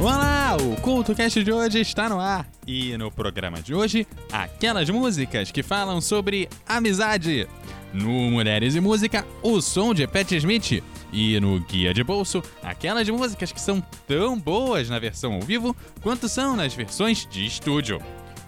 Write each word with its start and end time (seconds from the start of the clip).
Olá, 0.00 0.56
o 0.56 0.80
CultoCast 0.80 1.44
de 1.44 1.52
hoje 1.52 1.78
está 1.78 2.08
no 2.08 2.18
ar. 2.18 2.48
E 2.66 2.96
no 2.96 3.10
programa 3.12 3.60
de 3.60 3.74
hoje, 3.74 4.06
aquelas 4.32 4.88
músicas 4.88 5.50
que 5.50 5.62
falam 5.62 6.00
sobre 6.00 6.48
amizade. 6.66 7.46
No 7.92 8.08
Mulheres 8.30 8.74
e 8.74 8.80
Música, 8.80 9.26
o 9.42 9.60
som 9.60 9.92
de 9.92 10.06
Pat 10.06 10.32
Smith. 10.32 10.82
E 11.12 11.38
no 11.38 11.60
Guia 11.60 11.92
de 11.92 12.02
Bolso, 12.02 12.42
aquelas 12.62 13.06
músicas 13.10 13.52
que 13.52 13.60
são 13.60 13.82
tão 14.08 14.38
boas 14.38 14.88
na 14.88 14.98
versão 14.98 15.34
ao 15.34 15.42
vivo 15.42 15.76
quanto 16.00 16.30
são 16.30 16.56
nas 16.56 16.72
versões 16.72 17.26
de 17.26 17.44
estúdio. 17.44 18.00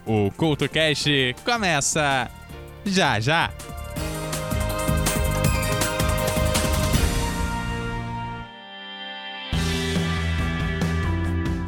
O 0.06 0.30
CultoCast 0.30 1.36
começa 1.44 2.30
já 2.86 3.20
já! 3.20 3.52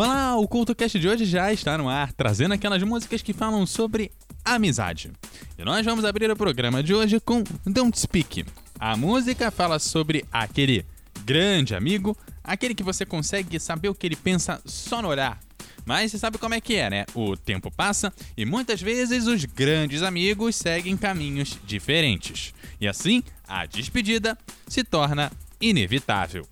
Olá, 0.00 0.36
o 0.36 0.46
CultoCast 0.46 0.96
de 0.96 1.08
hoje 1.08 1.24
já 1.24 1.52
está 1.52 1.76
no 1.76 1.88
ar, 1.88 2.12
trazendo 2.12 2.54
aquelas 2.54 2.80
músicas 2.84 3.20
que 3.20 3.32
falam 3.32 3.66
sobre 3.66 4.12
amizade. 4.44 5.10
E 5.58 5.64
nós 5.64 5.84
vamos 5.84 6.04
abrir 6.04 6.30
o 6.30 6.36
programa 6.36 6.84
de 6.84 6.94
hoje 6.94 7.18
com 7.18 7.42
Don't 7.66 7.98
Speak. 7.98 8.44
A 8.78 8.96
música 8.96 9.50
fala 9.50 9.80
sobre 9.80 10.24
aquele 10.30 10.86
grande 11.24 11.74
amigo, 11.74 12.16
aquele 12.44 12.76
que 12.76 12.84
você 12.84 13.04
consegue 13.04 13.58
saber 13.58 13.88
o 13.88 13.94
que 13.94 14.06
ele 14.06 14.14
pensa 14.14 14.62
só 14.64 15.02
no 15.02 15.08
olhar. 15.08 15.40
Mas 15.84 16.12
você 16.12 16.18
sabe 16.18 16.38
como 16.38 16.54
é 16.54 16.60
que 16.60 16.76
é, 16.76 16.88
né? 16.88 17.04
O 17.12 17.36
tempo 17.36 17.68
passa 17.68 18.14
e 18.36 18.46
muitas 18.46 18.80
vezes 18.80 19.26
os 19.26 19.44
grandes 19.46 20.04
amigos 20.04 20.54
seguem 20.54 20.96
caminhos 20.96 21.58
diferentes. 21.66 22.54
E 22.80 22.86
assim, 22.86 23.20
a 23.48 23.66
despedida 23.66 24.38
se 24.68 24.84
torna 24.84 25.32
inevitável. 25.60 26.46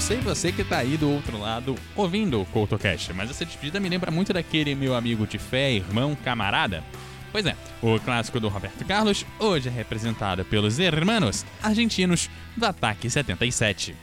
Sei 0.00 0.18
você 0.18 0.50
que 0.50 0.64
tá 0.64 0.78
aí 0.78 0.96
do 0.96 1.10
outro 1.10 1.38
lado 1.38 1.74
ouvindo 1.94 2.40
o 2.40 2.46
CoutoCast, 2.46 3.12
mas 3.12 3.30
essa 3.30 3.44
despedida 3.44 3.78
me 3.78 3.88
lembra 3.88 4.10
muito 4.10 4.32
daquele 4.32 4.74
meu 4.74 4.94
amigo 4.94 5.26
de 5.26 5.38
fé, 5.38 5.72
irmão, 5.72 6.16
camarada. 6.16 6.82
Pois 7.30 7.44
é, 7.44 7.54
o 7.82 7.98
clássico 8.00 8.40
do 8.40 8.48
Roberto 8.48 8.84
Carlos 8.84 9.26
hoje 9.38 9.68
é 9.68 9.70
representado 9.70 10.44
pelos 10.44 10.78
hermanos 10.78 11.44
argentinos 11.62 12.30
do 12.56 12.64
Ataque 12.64 13.10
77. 13.10 13.94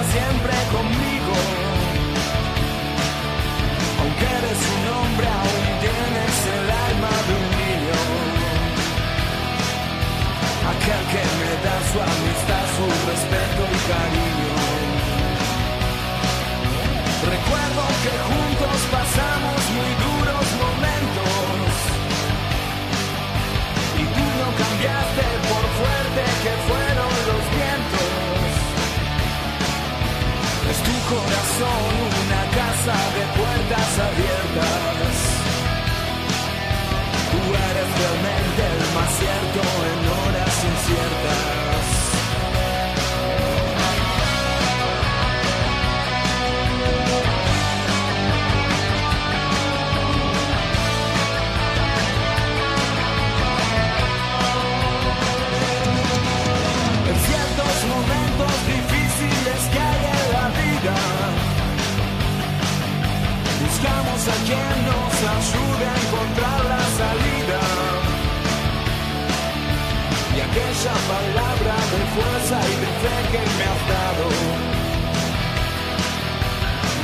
Siempre 0.00 0.54
conmigo. 0.72 1.34
Aunque 4.00 4.26
eres 4.40 4.60
un 4.74 4.82
hombre, 4.96 5.26
aún 5.40 5.64
tienes 5.84 6.36
el 6.56 6.66
alma 6.88 7.12
de 7.26 7.32
un 7.40 7.46
niño. 7.60 8.00
Aquel 10.72 11.02
que 11.12 11.24
me 11.40 11.52
da 11.64 11.76
su 11.90 11.98
amistad, 12.12 12.64
su 12.76 12.86
respeto 13.10 13.62
y 13.68 13.80
cariño. 13.92 14.52
Recuerdo 17.34 17.82
que 18.02 18.12
juntos 18.28 18.61
corazón 31.52 31.92
una 32.24 32.42
casa 32.50 32.96
de 33.14 33.24
puertas 33.38 33.98
abiertas. 33.98 35.14
Tú 37.30 37.40
eres 37.54 37.88
realmente 37.98 38.62
el 38.72 38.82
más 38.94 39.10
cierto 39.18 39.61
fuerza 72.14 72.58
y 72.68 72.74
fe 73.02 73.16
que 73.32 73.42
me 73.56 73.64
has 73.72 73.82
dado, 73.94 74.26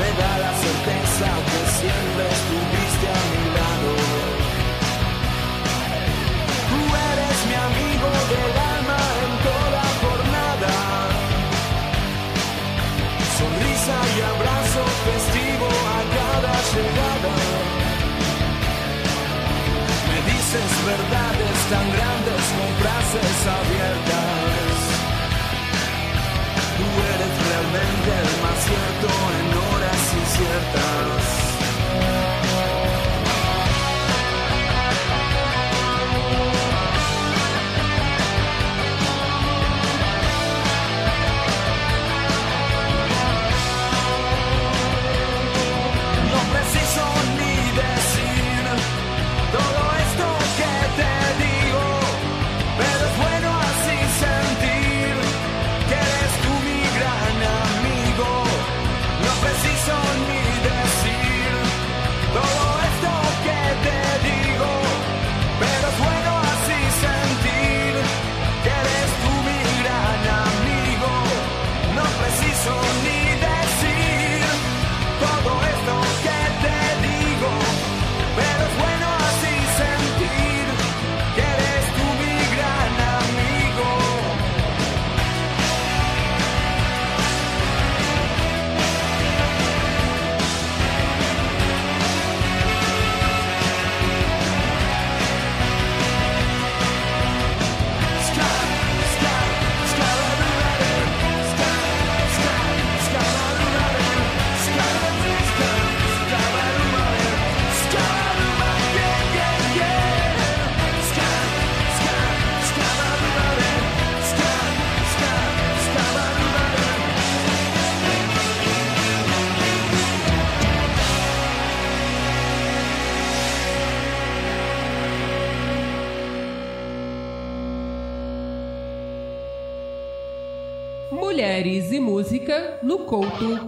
me 0.01 0.09
da 0.21 0.33
la 0.45 0.53
certeza 0.65 1.29
que 1.49 1.61
siempre 1.81 2.25
estuviste 2.39 3.07
a 3.17 3.23
mi 3.33 3.45
lado. 3.59 3.91
Tú 6.71 6.81
eres 7.13 7.39
mi 7.49 7.57
amigo 7.69 8.09
del 8.33 8.55
alma 8.77 9.01
en 9.25 9.33
toda 9.49 9.83
jornada. 10.03 10.75
Sonrisa 13.39 13.97
y 14.17 14.21
abrazo 14.35 14.83
festivo 15.09 15.69
a 15.97 16.01
cada 16.17 16.55
llegada. 16.73 17.35
Me 20.09 20.19
dices 20.31 20.71
verdades 20.93 21.57
tan 21.73 21.87
grandes 21.97 22.43
con 22.57 22.71
frases 22.81 23.39
abiertas. 23.59 24.68
cierto 28.61 29.09
en 29.39 29.57
horas 29.57 30.15
inciertas. 30.15 31.38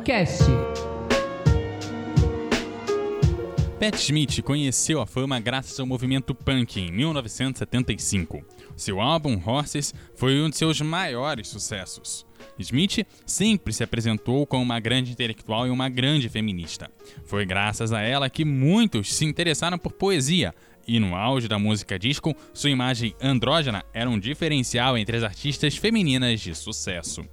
Couto 0.01 0.05
Cast. 0.05 0.45
Pat 3.79 3.95
Smith 3.97 4.43
conheceu 4.43 5.01
a 5.01 5.07
fama 5.07 5.41
graças 5.41 5.79
ao 5.79 5.87
movimento 5.87 6.35
punk 6.35 6.81
em 6.81 6.91
1975. 6.91 8.45
Seu 8.77 9.01
álbum 9.01 9.41
Horses 9.45 9.95
foi 10.15 10.41
um 10.41 10.51
de 10.51 10.57
seus 10.57 10.81
maiores 10.81 11.49
sucessos. 11.49 12.27
Smith 12.59 13.07
sempre 13.25 13.73
se 13.73 13.83
apresentou 13.83 14.47
como 14.47 14.63
uma 14.63 14.81
grande 14.81 15.13
intelectual 15.13 15.67
e 15.67 15.71
uma 15.71 15.89
grande 15.89 16.29
feminista. 16.29 16.91
Foi 17.25 17.47
graças 17.47 17.93
a 17.93 18.01
ela 18.01 18.29
que 18.29 18.45
muitos 18.45 19.15
se 19.15 19.25
interessaram 19.25 19.79
por 19.79 19.93
poesia, 19.93 20.55
e 20.87 20.99
no 20.99 21.15
auge 21.15 21.49
da 21.49 21.59
música 21.59 21.99
disco, 21.99 22.35
sua 22.53 22.71
imagem 22.71 23.15
andrógena 23.21 23.85
era 23.93 24.11
um 24.11 24.19
diferencial 24.19 24.97
entre 24.99 25.17
as 25.17 25.23
artistas 25.23 25.77
femininas 25.77 26.41
de 26.41 26.55
sucesso. 26.55 27.25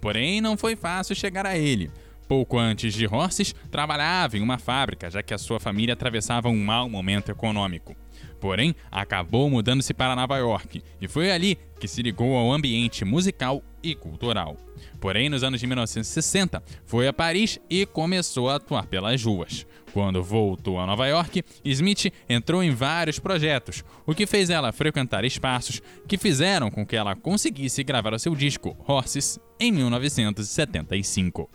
Porém, 0.00 0.40
não 0.40 0.56
foi 0.56 0.76
fácil 0.76 1.14
chegar 1.16 1.44
a 1.44 1.58
ele. 1.58 1.90
Pouco 2.28 2.58
antes 2.58 2.92
de 2.92 3.06
Horses, 3.06 3.54
trabalhava 3.70 4.36
em 4.36 4.42
uma 4.42 4.58
fábrica, 4.58 5.10
já 5.10 5.22
que 5.22 5.32
a 5.32 5.38
sua 5.38 5.58
família 5.58 5.94
atravessava 5.94 6.50
um 6.50 6.62
mau 6.62 6.86
momento 6.86 7.30
econômico. 7.30 7.96
Porém, 8.38 8.74
acabou 8.90 9.48
mudando-se 9.48 9.94
para 9.94 10.14
Nova 10.14 10.36
York 10.36 10.82
e 11.00 11.08
foi 11.08 11.32
ali 11.32 11.58
que 11.80 11.88
se 11.88 12.02
ligou 12.02 12.36
ao 12.36 12.52
ambiente 12.52 13.02
musical 13.02 13.62
e 13.82 13.94
cultural. 13.94 14.58
Porém, 15.00 15.30
nos 15.30 15.42
anos 15.42 15.58
de 15.58 15.66
1960, 15.66 16.62
foi 16.84 17.08
a 17.08 17.12
Paris 17.14 17.58
e 17.70 17.86
começou 17.86 18.50
a 18.50 18.56
atuar 18.56 18.86
pelas 18.86 19.24
ruas. 19.24 19.66
Quando 19.94 20.22
voltou 20.22 20.78
a 20.78 20.86
Nova 20.86 21.06
York, 21.06 21.42
Smith 21.64 22.12
entrou 22.28 22.62
em 22.62 22.70
vários 22.70 23.18
projetos, 23.18 23.82
o 24.06 24.14
que 24.14 24.26
fez 24.26 24.50
ela 24.50 24.70
frequentar 24.70 25.24
espaços 25.24 25.80
que 26.06 26.18
fizeram 26.18 26.70
com 26.70 26.86
que 26.86 26.94
ela 26.94 27.16
conseguisse 27.16 27.82
gravar 27.82 28.12
o 28.12 28.18
seu 28.18 28.34
disco 28.36 28.76
Horses 28.86 29.40
em 29.58 29.72
1975. 29.72 31.48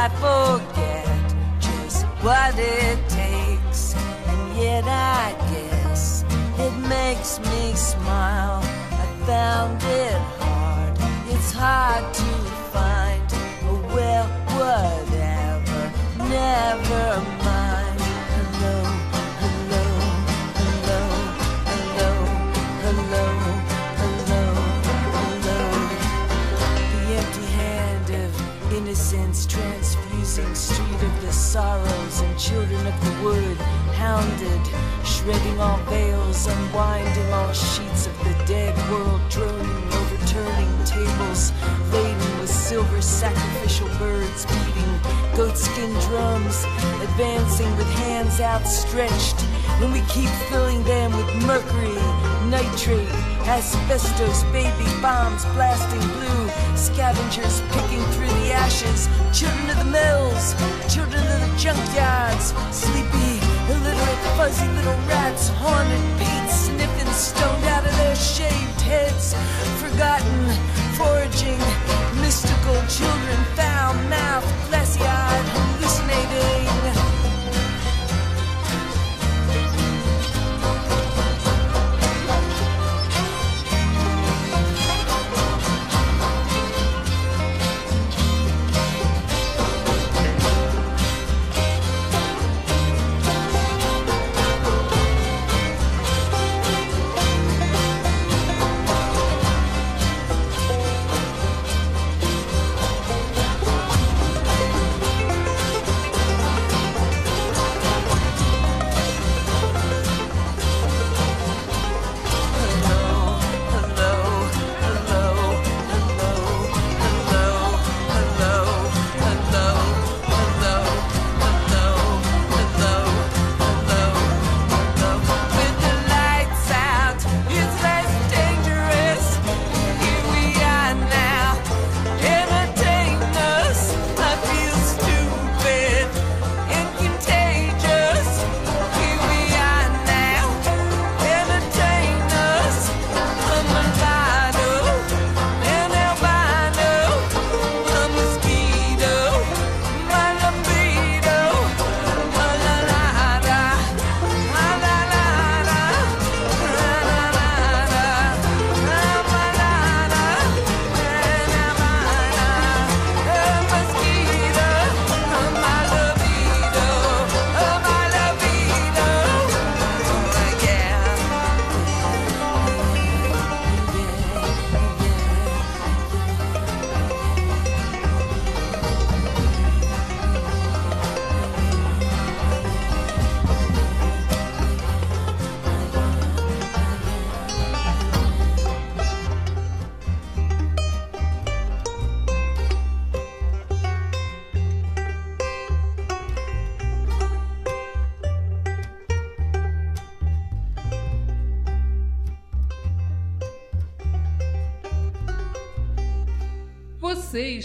I 0.00 0.08
forget 0.10 1.08
just 1.60 2.06
what 2.22 2.54
it 2.56 2.98
takes. 3.08 3.94
And 4.30 4.56
yet 4.56 4.84
I 4.84 5.34
guess 5.50 6.24
it 6.56 6.74
makes 6.88 7.40
me 7.40 7.74
smile. 7.74 8.62
I 8.92 9.06
found 9.26 9.82
it 9.82 10.20
hard, 10.38 10.94
it's 11.34 11.52
hard 11.52 12.14
to 12.14 12.37
children 32.48 32.86
of 32.86 32.98
the 33.04 33.22
wood 33.22 33.56
hounded 33.92 34.60
shredding 35.04 35.60
all 35.60 35.76
veils 35.90 36.46
unwinding 36.46 37.30
all 37.30 37.52
sheets 37.52 38.06
of 38.06 38.18
the 38.24 38.32
dead 38.46 38.74
world 38.90 39.20
droning 39.28 39.92
overturning 39.92 40.84
tables 40.86 41.52
laden 41.92 42.40
with 42.40 42.48
silver 42.48 43.02
sacrificial 43.02 43.88
birds 43.98 44.46
beating 44.46 45.27
goatskin 45.38 45.92
drums 46.08 46.64
advancing 47.00 47.70
with 47.76 47.86
hands 48.02 48.40
outstretched. 48.40 49.40
When 49.78 49.92
we 49.92 50.00
keep 50.10 50.28
filling 50.50 50.82
them 50.82 51.12
with 51.16 51.30
mercury 51.46 51.94
nitrate 52.50 53.06
asbestos 53.46 54.42
baby 54.50 54.90
bombs 55.00 55.44
blasting 55.54 56.02
blue 56.18 56.42
scavengers 56.74 57.62
picking 57.70 58.02
through 58.18 58.34
the 58.42 58.50
ashes. 58.50 59.06
Children 59.30 59.70
of 59.70 59.78
the 59.78 59.90
mills 59.94 60.58
children 60.92 61.22
of 61.22 61.38
the 61.38 61.52
junkyards 61.62 62.50
sleepy 62.74 63.38
illiterate 63.70 64.22
fuzzy 64.34 64.66
little 64.74 64.98
rats 65.06 65.50
haunted 65.62 66.02
paint 66.18 66.50
sniffing 66.50 67.12
stoned 67.14 67.64
out 67.66 67.86
of 67.86 67.94
their 68.02 68.16
shaved 68.16 68.80
heads. 68.80 69.34
Forgotten 69.78 70.50
foraging 70.98 71.62
mystical 72.20 72.74
children 72.90 73.38
foul 73.54 73.94
mouthed 74.10 74.48
glassy 74.68 75.00
eyed 75.00 75.27
day. 76.28 76.67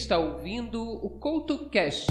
Está 0.03 0.17
ouvindo 0.17 0.83
o 0.83 1.09
Couto 1.09 1.69
Cast. 1.69 2.07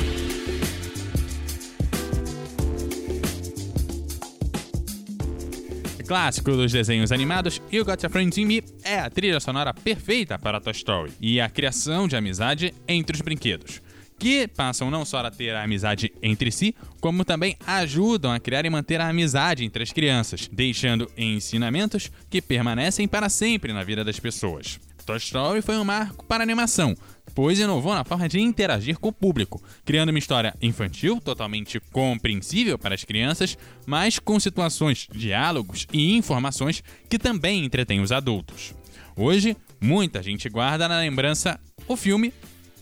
Clássico 6.06 6.52
dos 6.52 6.72
desenhos 6.72 7.12
animados, 7.12 7.60
You 7.70 7.84
Got 7.84 8.04
a 8.06 8.08
Friend 8.08 8.40
in 8.40 8.46
Me 8.46 8.64
é 8.82 8.98
a 8.98 9.10
trilha 9.10 9.38
sonora 9.40 9.74
perfeita 9.74 10.38
para 10.38 10.58
Toy 10.58 10.72
Story 10.72 11.12
e 11.20 11.38
a 11.38 11.50
criação 11.50 12.08
de 12.08 12.16
amizade 12.16 12.74
entre 12.88 13.14
os 13.14 13.20
brinquedos, 13.20 13.82
que 14.18 14.48
passam 14.48 14.90
não 14.90 15.04
só 15.04 15.18
a 15.18 15.30
ter 15.30 15.54
a 15.54 15.62
amizade 15.62 16.10
entre 16.22 16.50
si, 16.50 16.74
como 16.98 17.26
também 17.26 17.58
ajudam 17.66 18.32
a 18.32 18.40
criar 18.40 18.64
e 18.64 18.70
manter 18.70 19.02
a 19.02 19.08
amizade 19.08 19.66
entre 19.66 19.82
as 19.82 19.92
crianças, 19.92 20.48
deixando 20.50 21.10
ensinamentos 21.14 22.10
que 22.30 22.40
permanecem 22.40 23.06
para 23.06 23.28
sempre 23.28 23.70
na 23.70 23.84
vida 23.84 24.02
das 24.02 24.18
pessoas. 24.18 24.80
Toy 25.04 25.16
Story 25.16 25.62
foi 25.62 25.76
um 25.76 25.84
marco 25.84 26.24
para 26.24 26.42
a 26.42 26.46
animação, 26.46 26.94
pois 27.34 27.58
inovou 27.58 27.94
na 27.94 28.04
forma 28.04 28.28
de 28.28 28.40
interagir 28.40 28.98
com 28.98 29.08
o 29.08 29.12
público, 29.12 29.62
criando 29.84 30.10
uma 30.10 30.18
história 30.18 30.54
infantil 30.62 31.20
totalmente 31.20 31.80
compreensível 31.92 32.78
para 32.78 32.94
as 32.94 33.04
crianças, 33.04 33.58
mas 33.86 34.18
com 34.18 34.38
situações, 34.38 35.08
diálogos 35.12 35.86
e 35.92 36.16
informações 36.16 36.82
que 37.08 37.18
também 37.18 37.64
entretêm 37.64 38.00
os 38.00 38.12
adultos. 38.12 38.74
Hoje, 39.16 39.56
muita 39.80 40.22
gente 40.22 40.48
guarda 40.48 40.88
na 40.88 40.98
lembrança 40.98 41.58
o 41.86 41.96
filme 41.96 42.32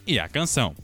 e 0.06 0.18
a 0.18 0.28
canção. 0.28 0.74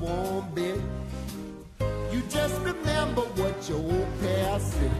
Warm 0.00 0.48
bed, 0.54 0.80
you 2.10 2.22
just 2.30 2.58
remember 2.62 3.20
what 3.20 3.68
your 3.68 3.78
old 3.78 4.08
past 4.20 4.72
said. 4.72 4.90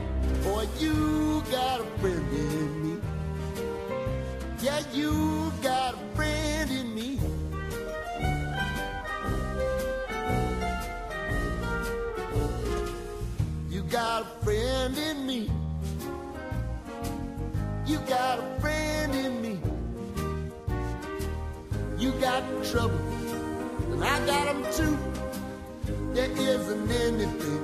Boy, 0.45 0.67
you 0.79 1.43
got 1.51 1.81
a 1.81 1.85
friend 2.01 2.33
in 2.33 2.83
me. 2.85 3.01
Yeah, 4.63 4.83
you 4.93 5.51
got 5.63 5.95
a 5.95 6.15
friend 6.15 6.71
in 6.71 6.95
me. 6.95 7.19
You 13.71 13.83
got 13.85 14.23
a 14.23 14.45
friend 14.45 14.99
in 14.99 15.27
me. 15.27 15.51
You 17.87 17.99
got 18.01 18.39
a 18.39 18.61
friend 18.61 19.15
in 19.15 19.41
me. 19.41 19.59
You 21.99 22.13
got 22.13 22.43
trouble, 22.65 22.99
got 24.31 24.45
them 24.47 24.62
too. 24.73 24.99
There 26.14 26.31
isn't 26.31 26.90
anything 26.90 27.60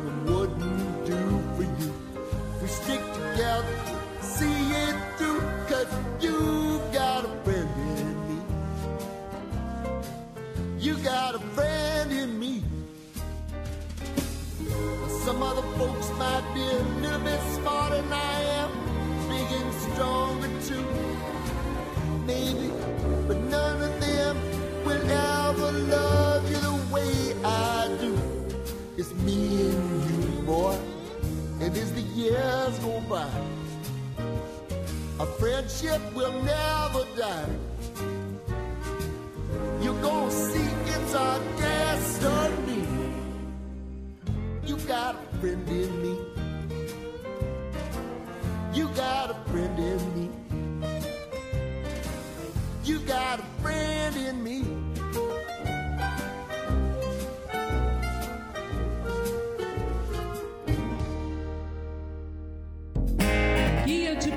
friendship 35.87 36.15
will 36.15 36.33
never 36.43 37.05
die. 37.17 37.66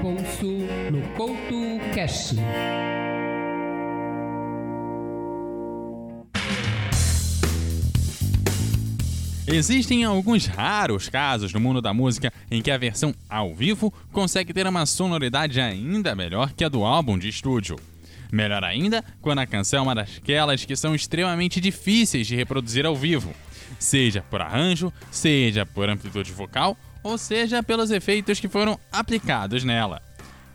Bolso 0.01 0.45
no 0.91 1.01
Couto 1.17 1.77
Cast. 1.93 2.35
Existem 9.45 10.05
alguns 10.05 10.45
raros 10.45 11.09
casos 11.09 11.51
no 11.51 11.59
mundo 11.59 11.81
da 11.81 11.93
música 11.93 12.31
em 12.49 12.61
que 12.61 12.71
a 12.71 12.77
versão 12.77 13.13
ao 13.27 13.53
vivo 13.53 13.93
consegue 14.13 14.53
ter 14.53 14.65
uma 14.65 14.85
sonoridade 14.85 15.59
ainda 15.59 16.15
melhor 16.15 16.53
que 16.53 16.63
a 16.63 16.69
do 16.69 16.85
álbum 16.85 17.17
de 17.17 17.27
estúdio. 17.27 17.75
Melhor 18.31 18.63
ainda, 18.63 19.03
quando 19.21 19.39
a 19.39 19.47
canção 19.47 19.79
é 19.79 19.81
uma 19.81 19.95
daquelas 19.95 20.63
que 20.63 20.77
são 20.77 20.95
extremamente 20.95 21.59
difíceis 21.59 22.25
de 22.25 22.37
reproduzir 22.37 22.85
ao 22.85 22.95
vivo, 22.95 23.33
seja 23.77 24.23
por 24.29 24.39
arranjo, 24.39 24.93
seja 25.11 25.65
por 25.65 25.89
amplitude 25.89 26.31
vocal 26.31 26.77
ou 27.03 27.17
seja 27.17 27.63
pelos 27.63 27.91
efeitos 27.91 28.39
que 28.39 28.47
foram 28.47 28.79
aplicados 28.91 29.63
nela. 29.63 30.01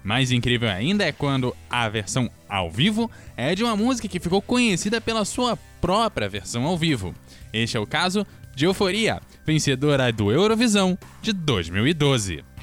Mais 0.02 0.30
incrível 0.30 0.68
ainda 0.68 1.04
é 1.04 1.12
quando 1.12 1.56
a 1.70 1.88
versão 1.88 2.30
ao 2.48 2.70
vivo 2.70 3.10
é 3.36 3.54
de 3.54 3.64
uma 3.64 3.74
música 3.74 4.06
que 4.06 4.20
ficou 4.20 4.42
conhecida 4.42 5.00
pela 5.00 5.24
sua 5.24 5.56
própria 5.80 6.28
versão 6.28 6.64
ao 6.64 6.76
vivo. 6.76 7.14
Este 7.52 7.76
é 7.76 7.80
o 7.80 7.86
caso 7.86 8.26
de 8.54 8.66
Euforia, 8.66 9.20
vencedora 9.46 10.12
do 10.12 10.30
Eurovisão 10.30 10.98
de 11.22 11.32
2012. 11.32 12.53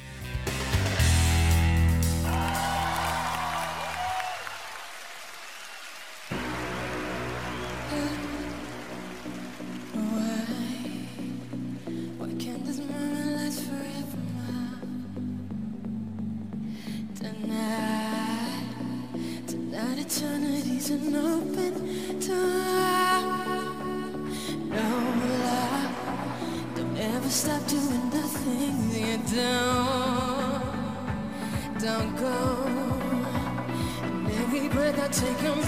Don't 26.74 26.96
ever 26.98 27.28
stop 27.30 27.66
doing 27.66 28.10
the 28.10 28.22
things 28.22 28.98
you 28.98 29.16
do. 29.28 29.52
Don't 31.78 32.14
go. 32.16 32.36
Every 34.42 34.68
breath 34.68 34.98
I 35.00 35.08
take, 35.08 35.42
I'm 35.44 35.60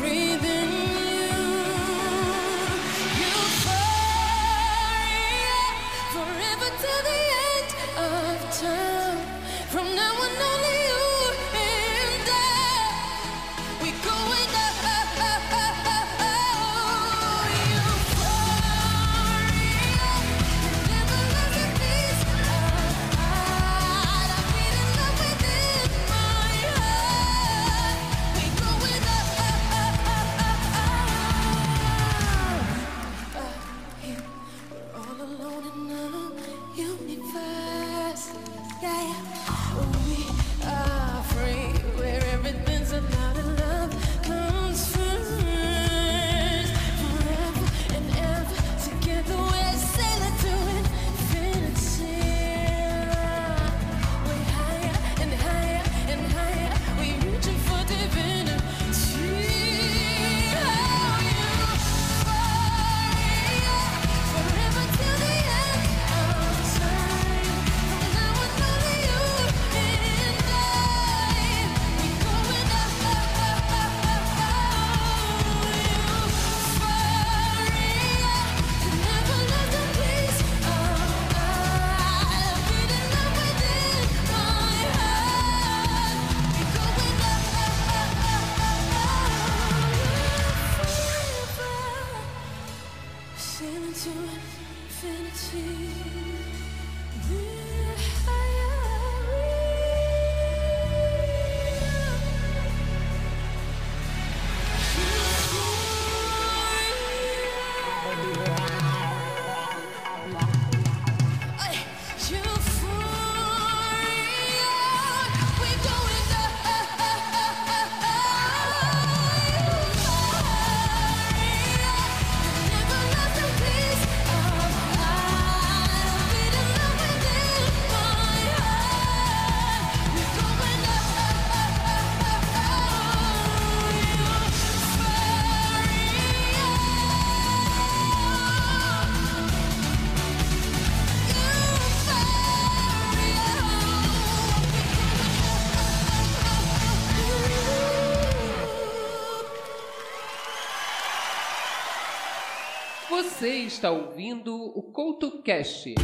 Você 153.44 153.56
está 153.58 153.90
ouvindo 153.90 154.56
o 154.56 154.82
CoutoCast. 154.84 155.94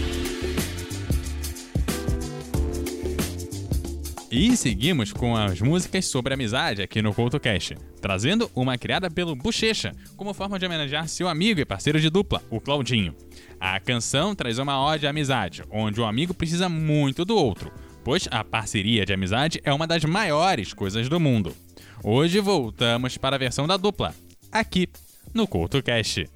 E 4.31 4.55
seguimos 4.59 5.11
com 5.11 5.35
as 5.35 5.59
músicas 5.59 6.05
sobre 6.05 6.35
amizade 6.35 6.83
aqui 6.83 7.00
no 7.00 7.14
CoutoCast, 7.14 7.79
trazendo 7.98 8.50
uma 8.55 8.76
criada 8.76 9.11
pelo 9.11 9.35
Bochecha, 9.35 9.96
como 10.18 10.35
forma 10.35 10.59
de 10.59 10.66
homenagear 10.66 11.09
seu 11.09 11.31
amigo 11.31 11.59
e 11.59 11.64
parceiro 11.64 11.98
de 11.98 12.11
dupla, 12.11 12.42
o 12.50 12.61
Claudinho. 12.61 13.16
A 13.59 13.81
canção 13.81 14.35
traz 14.35 14.59
uma 14.59 14.79
ode 14.79 15.07
à 15.07 15.11
amizade, 15.11 15.64
onde 15.70 15.98
o 15.98 16.05
um 16.05 16.07
amigo 16.07 16.35
precisa 16.35 16.68
muito 16.68 17.24
do 17.24 17.38
outro, 17.38 17.72
pois 18.05 18.29
a 18.31 18.44
parceria 18.44 19.07
de 19.07 19.14
amizade 19.14 19.62
é 19.64 19.72
uma 19.72 19.87
das 19.87 20.05
maiores 20.05 20.74
coisas 20.74 21.09
do 21.09 21.18
mundo. 21.18 21.57
Hoje 22.05 22.38
voltamos 22.38 23.16
para 23.16 23.37
a 23.37 23.38
versão 23.38 23.66
da 23.66 23.79
dupla, 23.79 24.14
aqui 24.53 24.90
no 25.33 25.46
CoutoCast. 25.46 26.26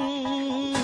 Mm-hmm. 0.00 0.79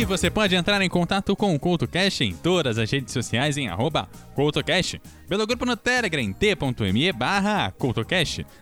E 0.00 0.04
você 0.06 0.30
pode 0.30 0.56
entrar 0.56 0.80
em 0.80 0.88
contato 0.88 1.36
com 1.36 1.54
o 1.54 1.60
Cultocast 1.60 2.24
em 2.24 2.32
todas 2.32 2.78
as 2.78 2.90
redes 2.90 3.12
sociais 3.12 3.58
em 3.58 3.68
arroba 3.68 4.08
CoutoCast, 4.34 4.98
pelo 5.28 5.46
grupo 5.46 5.66
no 5.66 5.76
Telegram 5.76 6.32
t.me 6.32 7.12
barra 7.12 7.70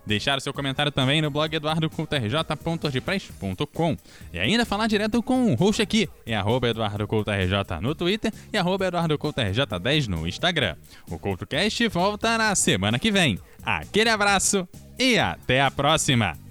deixar 0.05 0.39
o 0.39 0.41
seu 0.41 0.53
comentário 0.53 0.91
também 0.91 1.23
no 1.23 1.31
blog 1.31 1.55
eduardocoutorj.ordpress.com 1.55 3.97
e 4.33 4.41
ainda 4.41 4.67
falar 4.67 4.89
direto 4.89 5.23
com 5.23 5.53
o 5.53 5.55
host 5.55 5.81
aqui 5.81 6.09
em 6.27 6.35
arroba 6.35 6.67
no 7.81 7.95
Twitter 7.95 8.33
e 8.53 8.59
arroba 8.59 8.91
EduardoCoutoRJ10 8.91 10.09
no 10.09 10.27
Instagram. 10.27 10.75
O 11.09 11.21
Cultocast 11.21 11.87
volta 11.87 12.37
na 12.37 12.53
semana 12.57 12.99
que 12.99 13.13
vem. 13.13 13.39
Aquele 13.65 14.11
abraço 14.11 14.67
e 14.99 15.17
até 15.17 15.63
a 15.63 15.71
próxima! 15.71 16.48